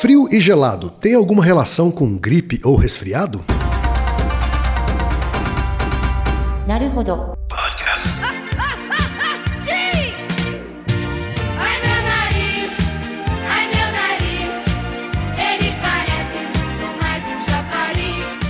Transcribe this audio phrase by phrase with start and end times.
[0.00, 3.42] Frio e gelado tem alguma relação com gripe ou resfriado?
[6.66, 7.36] Naruhodo.
[7.48, 8.20] Podcast.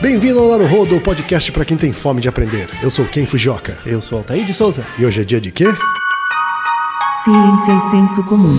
[0.01, 2.69] Bem-vindo ao Naruhodo, o podcast para quem tem fome de aprender.
[2.83, 3.79] Eu sou Ken Fujioka.
[3.87, 4.85] Eu sou Altair de Souza.
[4.99, 5.65] E hoje é dia de quê?
[7.25, 8.59] Ciência e senso comum.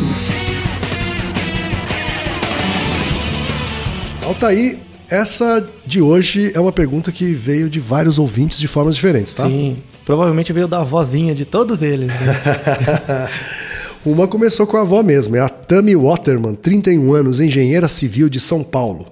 [4.25, 9.33] Altair, essa de hoje é uma pergunta que veio de vários ouvintes de formas diferentes,
[9.33, 9.45] tá?
[9.45, 12.07] Sim, provavelmente veio da vozinha de todos eles.
[12.07, 13.29] Né?
[14.03, 18.39] Uma começou com a avó mesmo, é a Tami Waterman, 31 anos, engenheira civil de
[18.39, 19.07] São Paulo.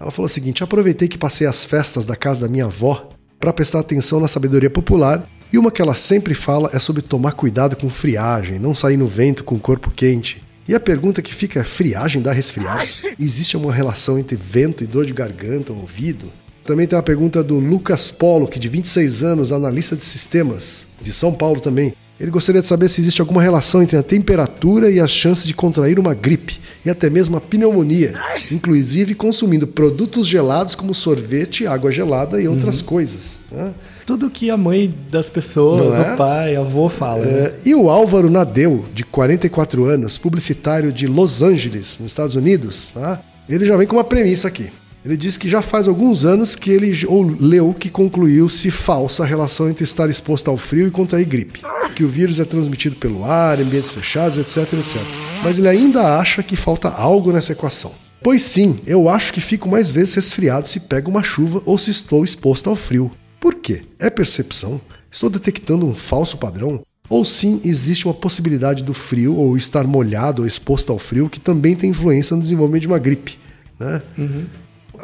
[0.00, 3.08] Ela falou o seguinte: aproveitei que passei as festas da casa da minha avó
[3.40, 5.24] para prestar atenção na sabedoria popular.
[5.52, 9.06] E uma que ela sempre fala é sobre tomar cuidado com friagem, não sair no
[9.06, 10.42] vento com o corpo quente.
[10.68, 12.86] E a pergunta que fica é: friagem dá resfriado?
[13.18, 16.30] Existe alguma relação entre vento e dor de garganta ou ouvido?
[16.62, 21.10] Também tem uma pergunta do Lucas Polo, que de 26 anos, analista de sistemas, de
[21.10, 21.94] São Paulo também.
[22.20, 25.54] Ele gostaria de saber se existe alguma relação entre a temperatura e as chances de
[25.54, 28.12] contrair uma gripe e até mesmo a pneumonia,
[28.50, 33.40] inclusive consumindo produtos gelados como sorvete, água gelada e outras coisas.
[33.52, 33.72] né?
[34.04, 36.14] Tudo que a mãe das pessoas, é?
[36.14, 37.24] o pai, o avô fala.
[37.24, 37.32] né?
[37.44, 42.90] É, e o Álvaro Nadeu, de 44 anos, publicitário de Los Angeles, nos Estados Unidos,
[42.94, 43.20] tá?
[43.48, 44.70] ele já vem com uma premissa aqui.
[45.08, 49.26] Ele diz que já faz alguns anos que ele ou leu que concluiu-se falsa a
[49.26, 51.62] relação entre estar exposto ao frio e contrair gripe.
[51.96, 55.00] Que o vírus é transmitido pelo ar, ambientes fechados, etc, etc.
[55.42, 57.90] Mas ele ainda acha que falta algo nessa equação.
[58.22, 61.90] Pois sim, eu acho que fico mais vezes resfriado se pego uma chuva ou se
[61.90, 63.10] estou exposto ao frio.
[63.40, 63.84] Por quê?
[63.98, 64.78] É percepção?
[65.10, 66.82] Estou detectando um falso padrão?
[67.08, 71.40] Ou sim existe uma possibilidade do frio ou estar molhado ou exposto ao frio que
[71.40, 73.38] também tem influência no desenvolvimento de uma gripe?
[73.80, 74.02] Né?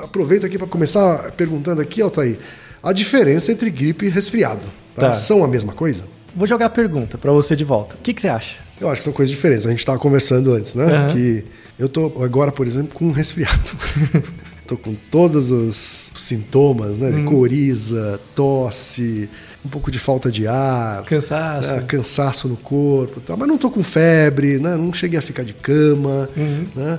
[0.02, 2.38] Aproveito aqui para começar perguntando aqui, Altair,
[2.82, 4.60] a diferença entre gripe e resfriado.
[4.94, 5.08] tá?
[5.08, 5.12] Tá.
[5.14, 6.04] São a mesma coisa?
[6.36, 7.94] Vou jogar a pergunta pra você de volta.
[7.94, 8.56] O que, que você acha?
[8.80, 9.66] Eu acho que são coisas diferentes.
[9.66, 10.84] A gente estava conversando antes, né?
[10.84, 11.12] Aham.
[11.14, 11.44] Que
[11.78, 13.70] eu tô agora, por exemplo, com um resfriado.
[14.66, 17.10] tô com todos os sintomas, né?
[17.10, 17.24] Hum.
[17.24, 19.28] Coriza, tosse,
[19.64, 21.68] um pouco de falta de ar, Cansaço?
[21.68, 21.84] né?
[21.86, 23.36] cansaço no corpo, e tal.
[23.36, 24.74] mas não tô com febre, né?
[24.76, 26.66] Não cheguei a ficar de cama, Uhum.
[26.74, 26.98] né?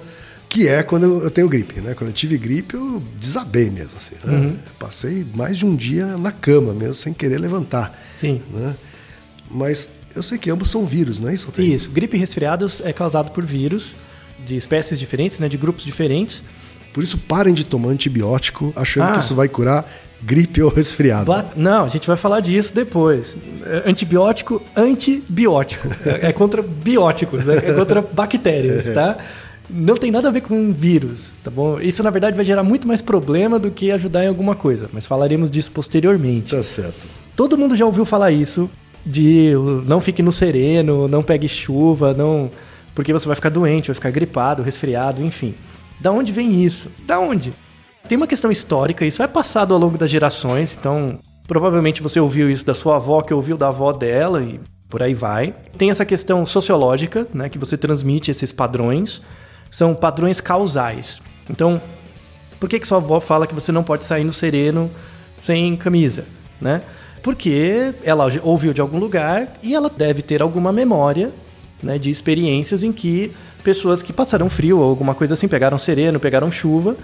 [0.56, 1.94] Que é quando eu tenho gripe, né?
[1.94, 4.16] Quando eu tive gripe, eu desabei mesmo, assim.
[4.24, 4.38] Né?
[4.38, 4.56] Uhum.
[4.80, 7.94] Passei mais de um dia na cama mesmo, sem querer levantar.
[8.14, 8.42] Sim.
[8.54, 8.74] Né?
[9.52, 11.48] Mas eu sei que ambos são vírus, não é isso?
[11.48, 11.70] Altair?
[11.70, 11.90] Isso.
[11.90, 13.96] Gripe e resfriados é causado por vírus
[14.46, 15.50] de espécies diferentes, né?
[15.50, 16.42] De grupos diferentes.
[16.94, 19.12] Por isso, parem de tomar antibiótico achando Ah.
[19.12, 19.86] que isso vai curar
[20.24, 21.26] gripe ou resfriado.
[21.26, 23.36] Ba- Não, a gente vai falar disso depois.
[23.66, 25.88] É Antibiótico, antibiótico.
[26.06, 29.18] É é contra bióticos, é é contra bactérias, tá?
[29.70, 31.80] Não tem nada a ver com vírus, tá bom?
[31.80, 34.90] Isso, na verdade, vai gerar muito mais problema do que ajudar em alguma coisa.
[34.94, 36.56] Mas falaremos disso posteriormente.
[36.56, 37.08] Tá certo.
[37.36, 38.70] Todo mundo já ouviu falar isso
[39.06, 39.52] de
[39.86, 42.50] não fique no sereno, não pegue chuva, não
[42.96, 45.54] porque você vai ficar doente, vai ficar gripado, resfriado, enfim.
[46.00, 46.90] Da onde vem isso?
[47.06, 47.54] Da onde?
[48.08, 52.50] Tem uma questão histórica, isso é passado ao longo das gerações, então provavelmente você ouviu
[52.50, 55.54] isso da sua avó, que ouviu da avó dela e por aí vai.
[55.78, 59.22] Tem essa questão sociológica, né, que você transmite esses padrões,
[59.76, 61.22] são padrões causais.
[61.50, 61.82] Então,
[62.62, 64.90] por que, que sua avó fala que você não pode sair no sereno
[65.42, 66.24] sem camisa,
[66.62, 66.82] né?
[67.22, 71.30] Porque ela ouviu de algum lugar e ela deve ter alguma memória
[71.84, 73.34] né, de experiências em que
[73.66, 76.96] pessoas que passaram frio ou alguma coisa assim, pegaram sereno, pegaram chuva,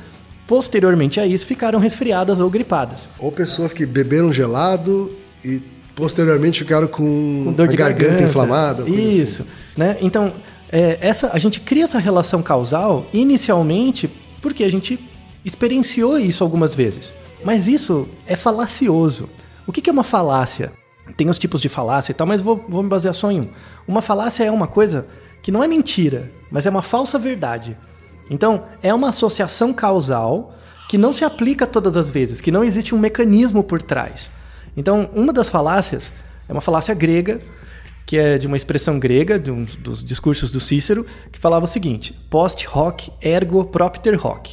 [0.48, 3.02] posteriormente a isso ficaram resfriadas ou gripadas.
[3.20, 5.12] Ou pessoas que beberam gelado
[5.44, 5.62] e
[5.94, 8.90] posteriormente ficaram com, com dor de garganta, garganta, inflamada.
[8.90, 9.52] Isso, assim.
[9.76, 9.98] né?
[10.00, 10.34] Então,
[10.72, 14.10] é, essa, a gente cria essa relação causal inicialmente
[14.42, 15.00] porque a gente
[15.44, 17.14] experienciou isso algumas vezes.
[17.44, 19.30] Mas isso é falacioso.
[19.68, 20.72] O que que é uma falácia?
[21.18, 23.50] Tem os tipos de falácia e tal, mas vou, vou me basear só em um.
[23.88, 25.08] Uma falácia é uma coisa
[25.42, 27.76] que não é mentira, mas é uma falsa verdade.
[28.30, 30.54] Então, é uma associação causal
[30.88, 34.30] que não se aplica todas as vezes, que não existe um mecanismo por trás.
[34.78, 36.12] Então, uma das falácias
[36.48, 37.42] é uma falácia grega,
[38.12, 41.68] que é de uma expressão grega, de um dos discursos do Cícero, que falava o
[41.68, 44.50] seguinte: post hoc ergo propter hoc.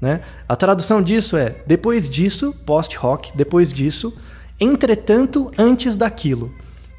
[0.00, 0.22] Né?
[0.48, 4.12] A tradução disso é: depois disso, post hoc, depois disso,
[4.58, 6.52] entretanto, antes daquilo.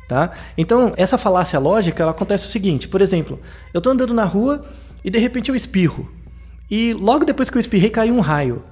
[0.07, 0.31] Tá?
[0.57, 3.37] Então, essa falácia lógica ela acontece o seguinte: por exemplo,
[3.73, 4.65] eu estou andando na rua
[5.03, 6.09] e de repente eu espirro.
[6.71, 8.63] E logo depois que eu espirrei, caiu um raio.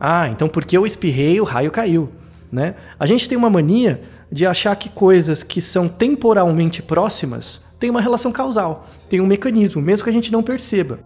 [0.00, 2.10] Ah, então porque eu espirrei, o raio caiu.
[2.50, 2.74] Né?
[2.98, 4.02] A gente tem uma mania
[4.32, 9.82] de achar que coisas que são temporalmente próximas têm uma relação causal, tem um mecanismo,
[9.82, 11.00] mesmo que a gente não perceba.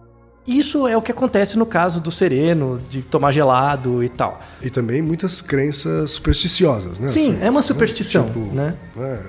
[0.47, 4.39] Isso é o que acontece no caso do sereno, de tomar gelado e tal.
[4.61, 7.09] E também muitas crenças supersticiosas, né?
[7.09, 8.73] Sim, Assim, é uma superstição, tipo, né?
[8.95, 9.19] né,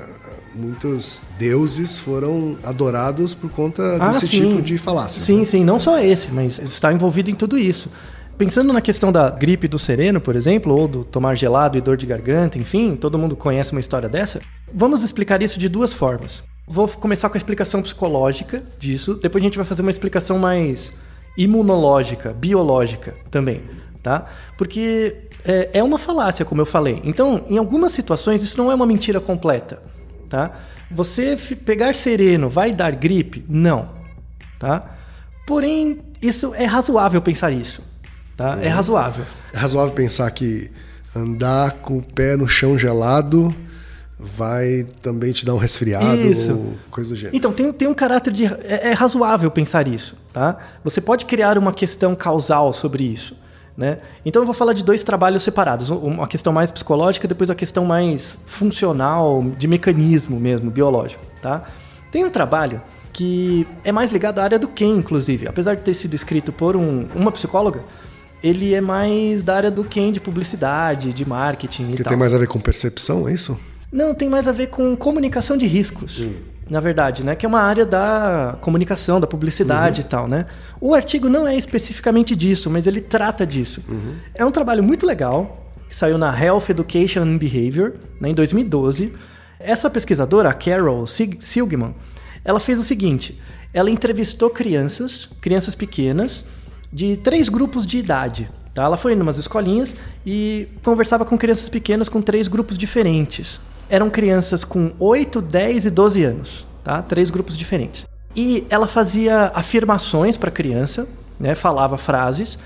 [0.54, 4.48] Muitos deuses foram adorados por conta Ah, desse sim.
[4.48, 5.24] tipo de falácias.
[5.24, 5.44] Sim, né?
[5.44, 7.90] sim, não só esse, mas está envolvido em tudo isso.
[8.38, 11.96] Pensando na questão da gripe do sereno, por exemplo, ou do tomar gelado e dor
[11.96, 14.40] de garganta, enfim, todo mundo conhece uma história dessa.
[14.72, 16.44] Vamos explicar isso de duas formas.
[16.64, 20.92] Vou começar com a explicação psicológica disso, depois a gente vai fazer uma explicação mais
[21.36, 23.62] imunológica, biológica também,
[24.04, 24.26] tá?
[24.56, 27.00] Porque é, é uma falácia, como eu falei.
[27.02, 29.82] Então, em algumas situações, isso não é uma mentira completa,
[30.28, 30.52] tá?
[30.92, 31.36] Você
[31.66, 33.44] pegar sereno vai dar gripe?
[33.48, 33.88] Não,
[34.60, 34.94] tá?
[35.44, 37.82] Porém, isso é razoável pensar isso,
[38.38, 38.56] tá?
[38.62, 39.24] É razoável.
[39.52, 40.70] É razoável pensar que
[41.14, 43.54] andar com o pé no chão gelado
[44.18, 46.50] vai também te dar um resfriado Isso.
[46.52, 47.36] ou coisa do gênero.
[47.36, 48.46] Então, tem, tem um caráter de.
[48.46, 50.56] É, é razoável pensar isso, tá?
[50.82, 53.36] Você pode criar uma questão causal sobre isso.
[53.76, 53.98] Né?
[54.26, 57.54] Então eu vou falar de dois trabalhos separados, um- uma questão mais psicológica, depois a
[57.54, 61.62] questão mais funcional, de mecanismo mesmo, biológico, tá?
[62.10, 62.82] Tem um trabalho
[63.12, 66.74] que é mais ligado à área do Ken, inclusive, apesar de ter sido escrito por
[66.74, 67.82] um- uma psicóloga,
[68.42, 72.32] ele é mais da área do Ken de publicidade, de marketing e Que tem mais
[72.34, 73.58] a ver com percepção, é isso?
[73.92, 76.22] Não, tem mais a ver com comunicação de riscos.
[76.70, 77.34] Na verdade, né?
[77.34, 80.44] Que é uma área da comunicação, da publicidade e tal, né?
[80.80, 83.82] O artigo não é especificamente disso, mas ele trata disso.
[84.34, 89.14] É um trabalho muito legal, que saiu na Health Education and Behavior, né, em 2012.
[89.58, 91.94] Essa pesquisadora, a Carol Sig- Silgman,
[92.44, 93.40] ela fez o seguinte:
[93.72, 96.44] ela entrevistou crianças, crianças pequenas,
[96.92, 98.50] de três grupos de idade.
[98.74, 98.84] Tá?
[98.84, 99.94] Ela foi em umas escolinhas
[100.24, 103.60] e conversava com crianças pequenas com três grupos diferentes.
[103.88, 106.66] Eram crianças com 8, 10 e 12 anos.
[106.84, 107.02] Tá?
[107.02, 108.06] Três grupos diferentes.
[108.36, 111.08] E ela fazia afirmações para a criança,
[111.40, 111.54] né?
[111.54, 112.58] falava frases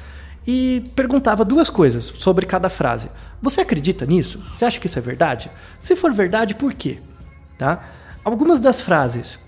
[0.47, 3.09] e perguntava duas coisas sobre cada frase.
[3.41, 4.41] Você acredita nisso?
[4.53, 5.51] Você acha que isso é verdade?
[5.79, 6.99] Se for verdade, por quê?
[7.57, 7.85] Tá?
[8.25, 9.39] Algumas das frases.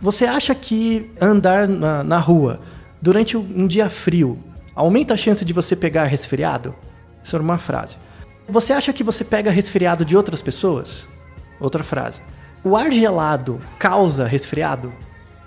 [0.00, 2.60] Você acha que andar na, na rua
[3.00, 4.38] durante um dia frio
[4.74, 6.74] aumenta a chance de você pegar resfriado?
[7.22, 7.96] Isso era uma frase.
[8.48, 11.06] Você acha que você pega resfriado de outras pessoas?
[11.60, 12.20] Outra frase.
[12.64, 14.92] O ar gelado causa resfriado?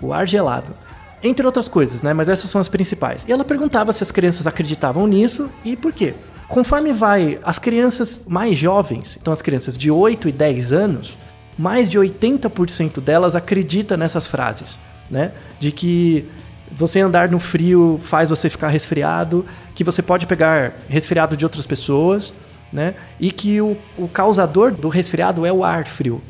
[0.00, 0.74] O ar gelado.
[1.22, 2.12] Entre outras coisas, né?
[2.12, 3.24] Mas essas são as principais.
[3.26, 6.14] E ela perguntava se as crianças acreditavam nisso e por quê.
[6.48, 11.16] Conforme vai as crianças mais jovens, então as crianças de 8 e 10 anos,
[11.58, 14.78] mais de 80% delas acredita nessas frases,
[15.10, 15.32] né?
[15.58, 16.28] De que
[16.76, 19.44] você andar no frio faz você ficar resfriado,
[19.74, 22.34] que você pode pegar resfriado de outras pessoas,
[22.72, 22.94] né?
[23.20, 26.20] E que o, o causador do resfriado é o ar frio,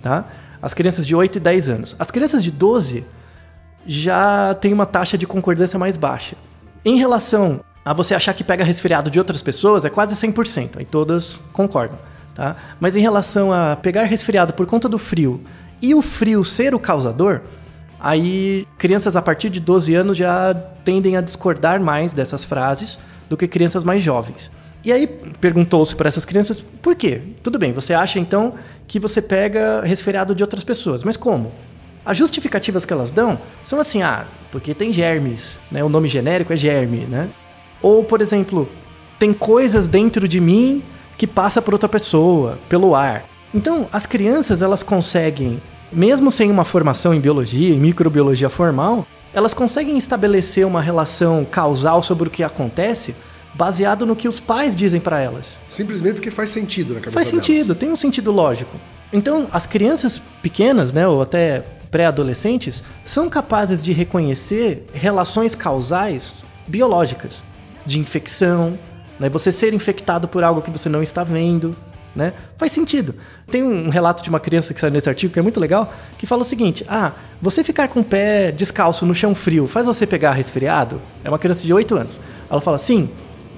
[0.00, 0.24] tá?
[0.62, 1.96] As crianças de 8 e 10 anos.
[1.98, 3.04] As crianças de 12
[3.86, 6.36] já tem uma taxa de concordância mais baixa.
[6.84, 10.84] Em relação a você achar que pega resfriado de outras pessoas, é quase 100%, aí
[10.84, 11.98] todas concordam,
[12.34, 12.54] tá?
[12.78, 15.42] Mas em relação a pegar resfriado por conta do frio
[15.80, 17.40] e o frio ser o causador,
[18.00, 20.54] aí crianças a partir de 12 anos já
[20.84, 22.98] tendem a discordar mais dessas frases
[23.28, 24.50] do que crianças mais jovens.
[24.84, 25.06] E aí
[25.40, 27.20] perguntou-se para essas crianças por quê?
[27.42, 28.54] Tudo bem, você acha então
[28.86, 31.52] que você pega resfriado de outras pessoas, mas como?
[32.06, 35.84] As justificativas que elas dão são assim, ah, porque tem germes, né?
[35.84, 37.28] O nome genérico é germe, né?
[37.82, 38.68] Ou, por exemplo,
[39.18, 40.82] tem coisas dentro de mim
[41.18, 43.24] que passa por outra pessoa, pelo ar.
[43.54, 45.60] Então, as crianças, elas conseguem,
[45.92, 52.02] mesmo sem uma formação em biologia, em microbiologia formal, elas conseguem estabelecer uma relação causal
[52.02, 53.14] sobre o que acontece
[53.54, 55.58] baseado no que os pais dizem para elas.
[55.68, 57.46] Simplesmente porque faz sentido na cabeça Faz delas.
[57.46, 58.76] sentido, tem um sentido lógico.
[59.12, 66.34] Então, as crianças pequenas, né, ou até pré-adolescentes, são capazes de reconhecer relações causais
[66.66, 67.42] biológicas,
[67.86, 68.78] de infecção,
[69.18, 71.74] né, você ser infectado por algo que você não está vendo,
[72.18, 72.32] né?
[72.56, 73.14] Faz sentido.
[73.48, 76.26] Tem um relato de uma criança que saiu nesse artigo que é muito legal, que
[76.26, 80.04] fala o seguinte: "Ah, você ficar com o pé descalço no chão frio faz você
[80.04, 82.12] pegar resfriado?" É uma criança de 8 anos.
[82.50, 83.08] Ela fala: "Sim."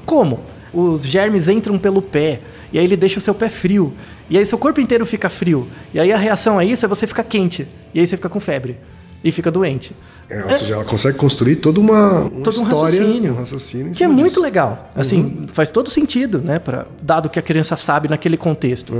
[0.04, 0.40] Como?
[0.72, 2.40] Os germes entram pelo pé
[2.72, 3.94] e aí ele deixa o seu pé frio.
[4.28, 5.66] E aí seu corpo inteiro fica frio.
[5.94, 7.66] E aí a reação a isso é você ficar quente.
[7.94, 8.76] E aí você fica com febre
[9.22, 9.94] e fica doente.
[10.28, 13.32] É, ou seja, ela consegue construir toda uma, uma Todo um história, raciocínio.
[13.32, 14.40] um raciocínio que é muito disso.
[14.40, 14.90] legal.
[14.94, 16.58] Assim, faz todo sentido, né?
[16.58, 18.94] Pra, dado que a criança sabe naquele contexto.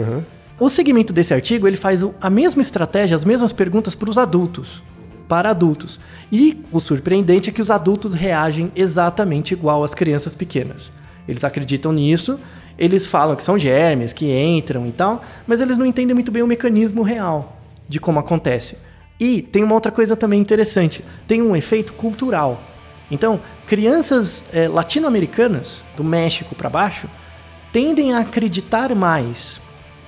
[0.59, 4.83] O segmento desse artigo, ele faz a mesma estratégia, as mesmas perguntas para os adultos.
[5.29, 6.01] Para adultos.
[6.33, 10.91] E o surpreendente é que os adultos reagem exatamente igual às crianças pequenas.
[11.29, 12.39] Eles acreditam nisso,
[12.77, 16.43] eles falam que são germes, que entram e tal, mas eles não entendem muito bem
[16.43, 17.57] o mecanismo real
[17.89, 18.77] de como acontece.
[19.21, 22.61] E tem uma outra coisa também interessante: tem um efeito cultural.
[23.11, 27.07] Então, crianças eh, latino-americanas, do México para baixo,
[27.73, 29.61] tendem a acreditar mais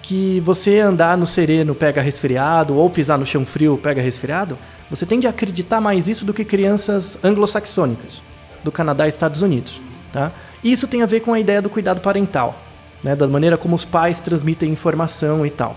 [0.03, 4.59] que você andar no sereno pega resfriado ou pisar no chão frio pega resfriado.
[4.91, 8.23] Você tende a acreditar mais isso do que crianças anglo-saxônicas,
[8.65, 9.81] do Canadá e Estados Unidos.
[10.13, 10.33] Tá?
[10.63, 12.61] Isso tem a ver com a ideia do cuidado parental,
[13.03, 13.17] né?
[13.17, 15.77] da maneira como os pais transmitem informação e tal.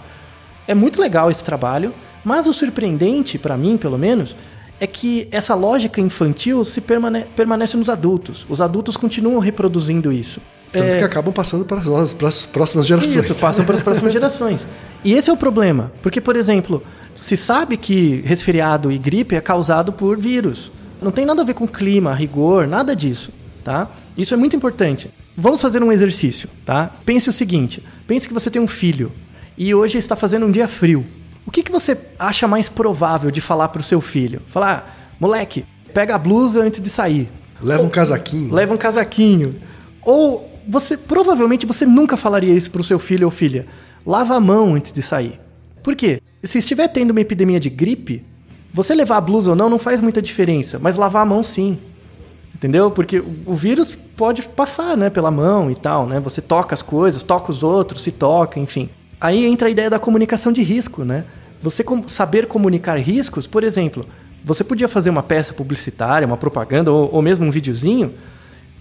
[0.67, 1.93] É muito legal esse trabalho,
[2.25, 4.35] mas o surpreendente, para mim pelo menos,
[4.79, 8.45] é que essa lógica infantil se permane permanece nos adultos.
[8.49, 10.41] Os adultos continuam reproduzindo isso.
[10.71, 13.23] Tanto É, que acabam passando para as, para as próximas gerações.
[13.23, 14.67] isso, passam para as próximas gerações.
[15.03, 15.91] E esse é o problema.
[16.01, 16.83] Porque, por exemplo,
[17.15, 20.71] se sabe que resfriado e gripe é causado por vírus.
[21.01, 23.31] Não tem nada a ver com clima, rigor, nada disso.
[23.63, 23.89] Tá?
[24.17, 25.09] Isso é muito importante.
[25.37, 26.49] Vamos fazer um exercício.
[26.65, 26.91] Tá?
[27.05, 29.11] Pense o seguinte: pense que você tem um filho
[29.57, 31.05] e hoje está fazendo um dia frio.
[31.45, 34.41] O que, que você acha mais provável de falar para o seu filho?
[34.47, 37.29] Falar, ah, moleque, pega a blusa antes de sair.
[37.61, 38.53] Leva um casaquinho.
[38.53, 39.55] Leva um casaquinho.
[40.01, 43.65] Ou você provavelmente você nunca falaria isso pro seu filho ou filha.
[44.05, 45.39] Lava a mão antes de sair.
[45.83, 46.21] Por quê?
[46.43, 48.23] Se estiver tendo uma epidemia de gripe,
[48.73, 51.77] você levar a blusa ou não não faz muita diferença, mas lavar a mão sim.
[52.53, 52.89] Entendeu?
[52.89, 56.19] Porque o o vírus pode passar, né, pela mão e tal, né?
[56.19, 58.89] Você toca as coisas, toca os outros, se toca, enfim.
[59.25, 61.23] Aí entra a ideia da comunicação de risco, né?
[61.59, 64.05] Você saber comunicar riscos, por exemplo,
[64.43, 68.13] você podia fazer uma peça publicitária, uma propaganda ou, ou mesmo um videozinho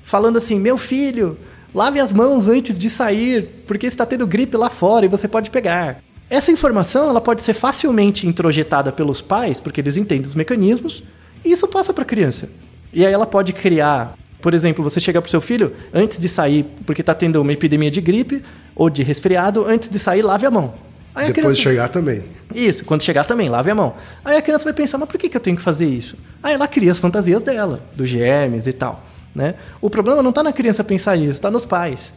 [0.02, 1.38] falando assim: meu filho,
[1.74, 5.48] lave as mãos antes de sair, porque está tendo gripe lá fora e você pode
[5.48, 6.02] pegar.
[6.28, 11.02] Essa informação ela pode ser facilmente introjetada pelos pais, porque eles entendem os mecanismos,
[11.42, 12.50] e isso passa para a criança.
[12.92, 16.28] E aí ela pode criar, por exemplo, você chega para o seu filho antes de
[16.28, 18.42] sair, porque está tendo uma epidemia de gripe
[18.76, 20.74] ou de resfriado, antes de sair, lave a mão.
[21.14, 22.22] Aí Depois de criança- chegar também.
[22.54, 23.94] isso, quando chegar também, lave a mão.
[24.22, 26.14] Aí a criança vai pensar, mas por que, que eu tenho que fazer isso?
[26.42, 29.02] Aí ela cria as fantasias dela, dos germes e tal.
[29.34, 29.54] Né?
[29.80, 32.12] O problema não está na criança pensar nisso, está nos pais.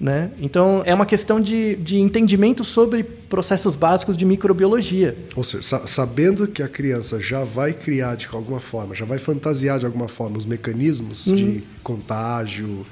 [0.00, 0.30] Né?
[0.40, 5.16] Então é uma questão de, de entendimento sobre processos básicos de microbiologia.
[5.34, 9.18] Ou seja, sa- sabendo que a criança já vai criar de alguma forma, já vai
[9.18, 11.34] fantasiar de alguma forma os mecanismos Uhum.
[11.34, 12.86] de contágio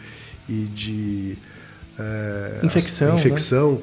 [0.49, 1.39] e de
[1.99, 3.15] é, Infecção, né?
[3.15, 3.81] as- infecção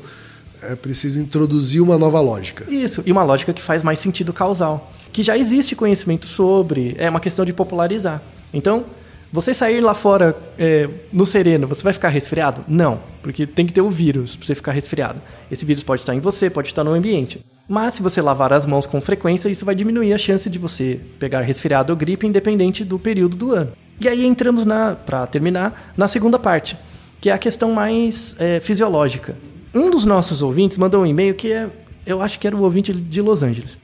[0.62, 2.66] é preciso introduzir uma nova lógica.
[2.70, 4.92] Isso, e uma lógica que faz mais sentido causal.
[5.14, 8.22] Que já existe conhecimento sobre, é uma questão de popularizar.
[8.54, 8.86] Então,
[9.32, 12.64] você sair lá fora é, no sereno, você vai ficar resfriado?
[12.68, 15.20] Não, porque tem que ter o vírus para você ficar resfriado.
[15.50, 17.40] Esse vírus pode estar em você, pode estar no ambiente.
[17.68, 21.00] Mas se você lavar as mãos com frequência, isso vai diminuir a chance de você
[21.18, 23.72] pegar resfriado ou gripe, independente do período do ano.
[24.00, 26.78] E aí entramos na, para terminar, na segunda parte,
[27.22, 29.36] que é a questão mais é, fisiológica.
[29.74, 31.70] Um dos nossos ouvintes mandou um e-mail que é,
[32.06, 33.78] eu acho que era o ouvinte de Los Angeles.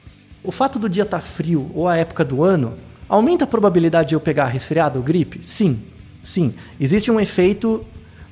[0.44, 2.74] O fato do dia estar frio ou a época do ano
[3.08, 5.40] aumenta a probabilidade de eu pegar resfriado ou gripe?
[5.42, 5.80] Sim,
[6.22, 6.54] sim.
[6.78, 7.84] Existe um efeito,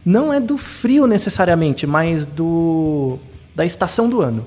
[0.09, 3.19] não é do frio necessariamente, mas do
[3.55, 4.47] da estação do ano.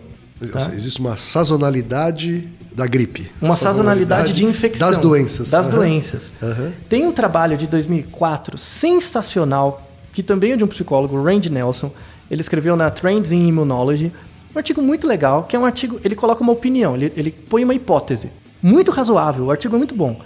[0.51, 0.59] Tá?
[0.59, 3.29] seja, Existe uma sazonalidade da gripe.
[3.39, 4.89] Uma sazonalidade de infecção.
[4.89, 5.51] Das doenças.
[5.51, 5.75] Das Aham.
[5.75, 6.31] doenças.
[6.41, 6.71] Aham.
[6.89, 11.91] Tem um trabalho de 2004 sensacional, que também é de um psicólogo, Randy Nelson.
[12.31, 14.11] Ele escreveu na Trends in Immunology.
[14.55, 15.99] Um artigo muito legal, que é um artigo.
[16.03, 18.31] Ele coloca uma opinião, ele, ele põe uma hipótese.
[18.63, 20.19] Muito razoável, o artigo é muito bom.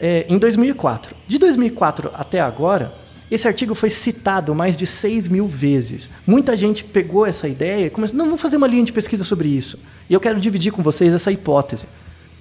[0.00, 1.14] É, em 2004.
[1.26, 2.94] De 2004 até agora,
[3.30, 6.08] esse artigo foi citado mais de 6 mil vezes.
[6.26, 9.48] Muita gente pegou essa ideia e começou, não, vamos fazer uma linha de pesquisa sobre
[9.48, 9.78] isso.
[10.08, 11.86] E eu quero dividir com vocês essa hipótese.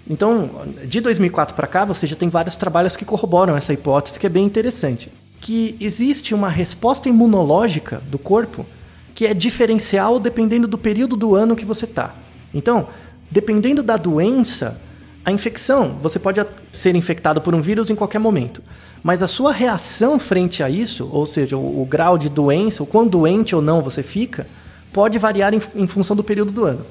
[0.09, 0.49] Então,
[0.85, 4.29] de 2004 para cá, você já tem vários trabalhos que corroboram essa hipótese, que é
[4.29, 5.11] bem interessante.
[5.41, 8.65] Que existe uma resposta imunológica do corpo
[9.13, 12.15] que é diferencial dependendo do período do ano que você está.
[12.53, 12.87] Então,
[13.29, 14.79] dependendo da doença,
[15.27, 16.39] a infecção, você pode
[16.71, 18.63] ser infectado por um vírus em qualquer momento.
[19.03, 22.85] Mas a sua reação frente a isso, ou seja, o, o grau de doença, o
[22.85, 24.47] quão doente ou não você fica,
[24.93, 26.85] pode variar em, em função do período do ano.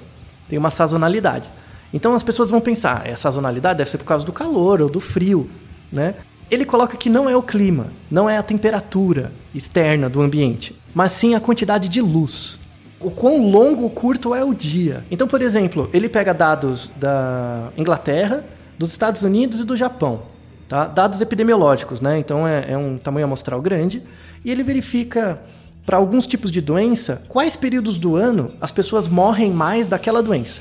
[0.50, 1.48] Tem uma sazonalidade.
[1.94, 4.90] Então as pessoas vão pensar, "Ah, a sazonalidade deve ser por causa do calor ou
[4.90, 5.48] do frio,
[5.90, 6.14] né?
[6.50, 11.12] Ele coloca que não é o clima, não é a temperatura externa do ambiente, mas
[11.12, 12.58] sim a quantidade de luz.
[13.00, 15.04] O quão longo ou curto é o dia.
[15.10, 18.44] Então, por exemplo, ele pega dados da Inglaterra,
[18.78, 20.22] dos Estados Unidos e do Japão.
[20.68, 20.86] Tá?
[20.86, 22.18] Dados epidemiológicos, né?
[22.18, 24.02] Então é, é um tamanho amostral grande.
[24.44, 25.38] E ele verifica,
[25.84, 30.60] para alguns tipos de doença, quais períodos do ano as pessoas morrem mais daquela doença.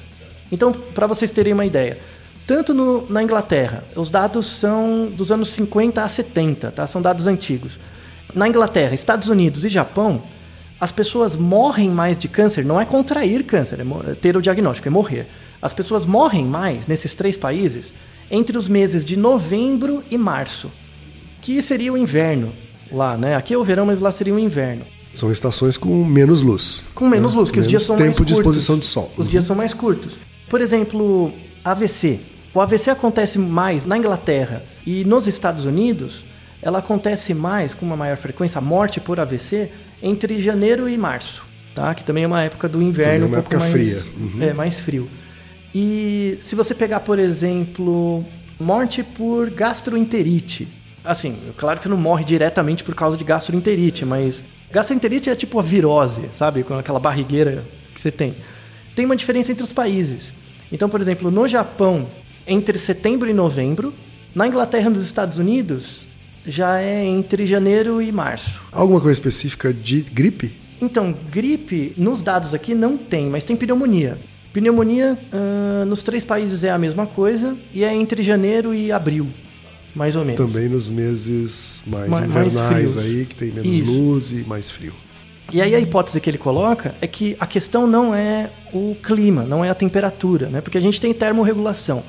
[0.52, 1.98] Então, para vocês terem uma ideia,
[2.46, 6.86] tanto no- na Inglaterra, os dados são dos anos 50 a 70, tá?
[6.86, 7.80] são dados antigos.
[8.34, 10.22] Na Inglaterra, Estados Unidos e Japão,
[10.86, 14.88] as pessoas morrem mais de câncer, não é contrair câncer, é é ter o diagnóstico,
[14.88, 15.26] é morrer.
[15.60, 17.92] As pessoas morrem mais nesses três países
[18.30, 20.72] entre os meses de novembro e março,
[21.42, 22.54] que seria o inverno
[22.92, 23.36] lá, né?
[23.36, 24.86] Aqui é o verão, mas lá seria o inverno.
[25.16, 26.86] São estações com menos luz.
[26.94, 27.40] Com menos né?
[27.40, 28.36] luz, que os Menos dias são tempo mais curtos.
[28.36, 29.12] de exposição de sol.
[29.18, 30.16] Os dias são mais curtos.
[30.48, 32.20] Por exemplo, AVC.
[32.54, 36.24] O AVC acontece mais na Inglaterra e nos Estados Unidos,
[36.62, 39.72] ela acontece mais, com uma maior frequência, a morte por AVC,
[40.02, 41.94] entre janeiro e março, tá?
[41.94, 44.14] Que também é uma época do inverno Também é uma um pouco época mais, fria.
[44.18, 44.44] Uhum.
[44.44, 45.10] É, mais frio.
[45.74, 48.24] E se você pegar, por exemplo,
[48.60, 50.68] morte por gastroenterite.
[51.04, 55.60] Assim, claro que você não morre diretamente por causa de gastroenterite, mas gastroenterite é tipo
[55.60, 56.64] a virose, sabe?
[56.64, 58.36] Com aquela barrigueira que você tem.
[58.96, 60.34] Tem uma diferença entre os países.
[60.72, 62.08] Então, por exemplo, no Japão,
[62.48, 63.94] entre setembro e novembro.
[64.34, 66.06] Na Inglaterra e nos Estados Unidos,
[66.48, 68.62] já é entre janeiro e março.
[68.72, 70.54] Alguma coisa específica de gripe?
[70.82, 74.18] Então, gripe, nos dados aqui não tem, mas tem pneumonia.
[74.54, 79.28] Pneumonia, ah, nos três países é a mesma coisa e é entre janeiro e abril,
[79.96, 80.38] mais ou menos.
[80.40, 82.98] Também nos meses mais Ma- mais invernais frios.
[82.98, 83.92] aí, que tem menos Isso.
[83.92, 84.94] luz e mais frio.
[85.52, 89.44] E aí a hipótese que ele coloca é que a questão não é o clima,
[89.44, 90.60] não é a temperatura, né?
[90.62, 92.02] Porque a gente tem termorregulação,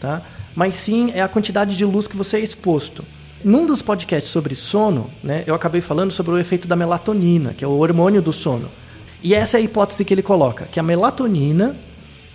[0.00, 0.22] tá?
[0.54, 3.04] Mas sim é a quantidade de luz que você é exposto.
[3.44, 7.62] Num dos podcasts sobre sono, né, eu acabei falando sobre o efeito da melatonina, que
[7.62, 8.70] é o hormônio do sono.
[9.22, 11.76] E essa é a hipótese que ele coloca, que a melatonina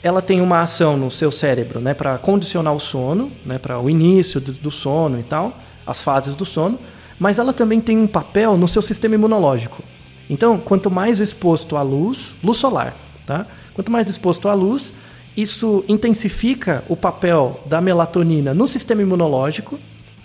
[0.03, 3.89] ela tem uma ação no seu cérebro, né, para condicionar o sono, né, para o
[3.89, 6.77] início do, do sono e tal, as fases do sono,
[7.17, 9.83] mas ela também tem um papel no seu sistema imunológico.
[10.29, 13.47] Então, quanto mais exposto à luz, luz solar, tá?
[13.73, 14.93] Quanto mais exposto à luz,
[15.35, 19.79] isso intensifica o papel da melatonina no sistema imunológico.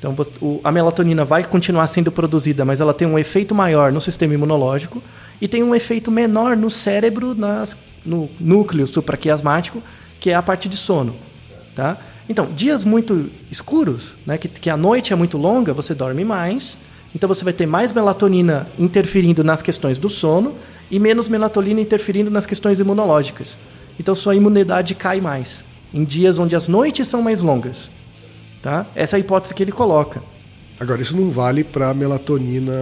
[0.05, 4.01] Então, o- a melatonina vai continuar sendo produzida, mas ela tem um efeito maior no
[4.03, 5.03] sistema imunológico
[5.41, 9.83] e tem um efeito menor no cérebro, nas, no núcleo supraquiasmático,
[10.21, 11.17] que é a parte de sono,
[11.75, 11.97] tá?
[12.29, 16.77] Então, dias muito escuros, né, que, que a noite é muito longa, você dorme mais,
[17.15, 20.55] então você vai ter mais melatonina interferindo nas questões do sono
[20.91, 23.57] e menos melatonina interferindo nas questões imunológicas.
[23.99, 27.91] Então sua imunidade cai mais em dias onde as noites são mais longas,
[28.65, 28.87] tá?
[28.97, 30.23] Essa é a hipótese que ele coloca.
[30.81, 32.73] Agora, isso não vale para melatonina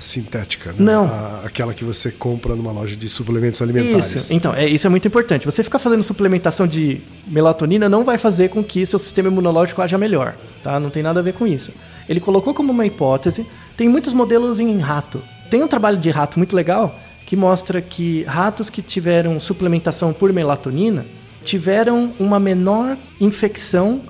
[0.00, 0.76] sintética, né?
[0.80, 1.04] Não.
[1.04, 4.14] A- aquela que você compra numa loja de suplementos alimentares.
[4.14, 5.44] Isso, então, é, isso é muito importante.
[5.46, 9.96] Você ficar fazendo suplementação de melatonina não vai fazer com que seu sistema imunológico haja
[9.98, 10.80] melhor, tá?
[10.80, 11.72] Não tem nada a ver com isso.
[12.08, 15.22] Ele colocou como uma hipótese, tem muitos modelos em rato.
[15.50, 20.32] Tem um trabalho de rato muito legal que mostra que ratos que tiveram suplementação por
[20.32, 21.04] melatonina
[21.44, 24.00] tiveram uma menor infecção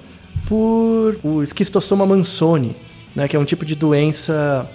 [0.47, 2.77] por o esquistossoma mansoni,
[3.15, 4.69] né, que é um tipo de doença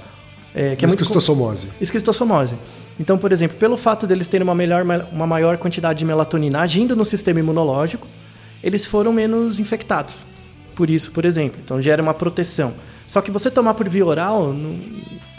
[0.54, 1.70] é, que é muito com- Esquistossomose.
[1.82, 2.56] esquistossomose.
[3.00, 6.96] Então, por exemplo, pelo fato deles terem uma, melhor, uma maior quantidade de melatonina agindo
[6.96, 8.08] no sistema imunológico,
[8.64, 10.14] eles foram menos infectados.
[10.76, 11.60] Por isso, por exemplo.
[11.64, 12.74] Então, gera uma proteção.
[13.08, 14.78] Só que você tomar por via oral, não-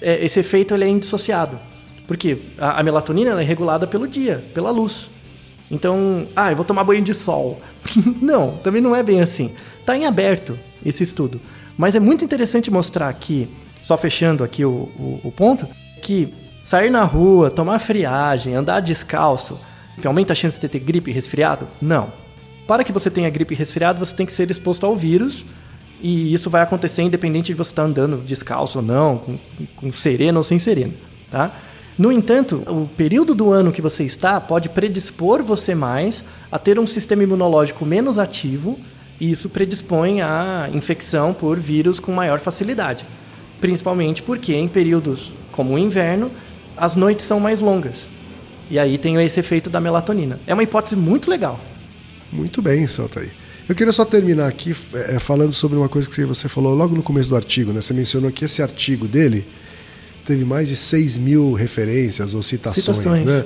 [0.02, 1.56] é, esse efeito ele é indissociado.
[2.08, 5.08] Porque a, a melatonina ela é regulada pelo dia, pela luz.
[5.70, 7.60] Então, ah, eu vou tomar banho de sol.
[8.20, 9.52] não, também não é bem assim.
[9.84, 11.38] Está em aberto esse estudo.
[11.76, 13.50] Mas é muito interessante mostrar que,
[13.82, 15.68] só fechando aqui o, o, o ponto,
[16.00, 16.32] que
[16.64, 19.60] sair na rua, tomar friagem, andar descalço,
[20.02, 21.68] aumenta a chance de ter gripe e resfriado?
[21.82, 22.10] Não.
[22.66, 25.44] Para que você tenha gripe e resfriado, você tem que ser exposto ao vírus.
[26.00, 29.36] E isso vai acontecer independente de você estar andando descalço ou não, com,
[29.76, 30.94] com sereno ou sem sereno,
[31.30, 31.52] tá?
[31.98, 36.78] No entanto, o período do ano que você está pode predispor você mais a ter
[36.78, 38.78] um sistema imunológico menos ativo
[39.20, 43.04] e isso predispõe à infecção por vírus com maior facilidade.
[43.60, 46.30] Principalmente porque em períodos como o inverno,
[46.76, 48.08] as noites são mais longas.
[48.70, 50.40] E aí tem esse efeito da melatonina.
[50.46, 51.60] É uma hipótese muito legal.
[52.32, 53.30] Muito bem, Saltaí.
[53.68, 57.02] Eu queria só terminar aqui é, falando sobre uma coisa que você falou logo no
[57.02, 57.72] começo do artigo.
[57.72, 57.80] Né?
[57.80, 59.46] Você mencionou que esse artigo dele
[60.24, 62.84] teve mais de 6 mil referências ou citações.
[62.84, 63.20] Citações.
[63.20, 63.44] Né?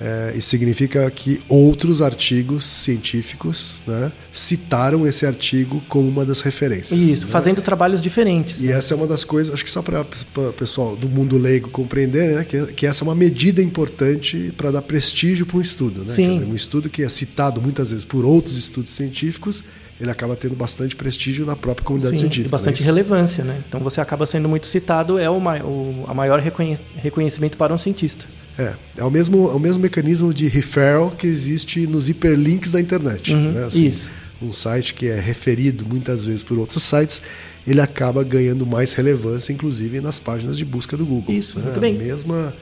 [0.00, 6.92] É, isso significa que outros artigos científicos né, citaram esse artigo como uma das referências.
[7.00, 7.32] Isso, né?
[7.32, 8.60] fazendo trabalhos diferentes.
[8.60, 11.68] E essa é uma das coisas, acho que só para o pessoal do mundo leigo
[11.70, 16.02] compreender, né, que, que essa é uma medida importante para dar prestígio para um estudo.
[16.02, 16.08] Né?
[16.12, 16.34] Sim.
[16.38, 19.64] Dizer, um estudo que é citado muitas vezes por outros estudos científicos,
[20.00, 22.48] ele acaba tendo bastante prestígio na própria comunidade Sim, científica.
[22.48, 22.86] e bastante né?
[22.86, 23.62] Relevância, né?
[23.68, 27.74] Então você acaba sendo muito citado, é o, mai- o a maior reconhe- reconhecimento para
[27.74, 28.24] um cientista.
[28.58, 32.80] É, é o mesmo, é o mesmo mecanismo de referral que existe nos hiperlinks da
[32.80, 33.32] internet.
[33.32, 33.68] Uhum, né?
[33.72, 34.10] isso.
[34.42, 37.22] Um site que é referido muitas vezes por outros sites,
[37.66, 41.34] ele acaba ganhando mais relevância, inclusive nas páginas de busca do Google.
[41.34, 41.66] Isso, né?
[41.66, 41.94] muito bem.
[41.94, 42.54] A mesma,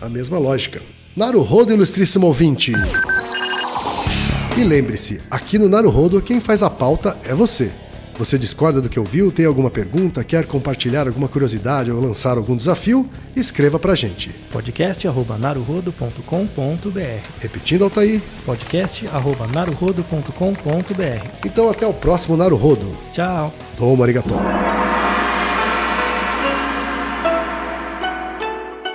[0.00, 0.80] a mesma lógica.
[1.14, 2.72] Naruhodo, ilustríssimo ouvinte.
[4.56, 7.70] E lembre-se, aqui no Naruhodo, quem faz a pauta é você.
[8.21, 12.55] Você discorda do que ouviu, tem alguma pergunta, quer compartilhar alguma curiosidade ou lançar algum
[12.55, 13.07] desafio?
[13.35, 14.29] Escreva pra gente.
[14.51, 17.21] podcast@naruhodo.com.br.
[17.39, 18.21] Repetindo, Altair.
[18.45, 21.27] podcast@naruhodo.com.br.
[21.45, 22.91] Então até o próximo Naruhodo.
[23.11, 23.53] Tchau.
[23.77, 24.37] Domo arigatou.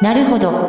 [0.02, 0.68] なるほど。